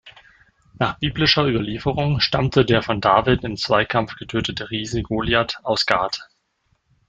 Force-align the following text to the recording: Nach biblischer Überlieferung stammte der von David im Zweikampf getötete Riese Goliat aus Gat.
Nach 0.79 0.97
biblischer 0.97 1.45
Überlieferung 1.45 2.21
stammte 2.21 2.65
der 2.65 2.81
von 2.81 3.01
David 3.01 3.43
im 3.43 3.55
Zweikampf 3.55 4.15
getötete 4.15 4.71
Riese 4.71 5.03
Goliat 5.03 5.59
aus 5.61 5.85
Gat. 5.85 6.27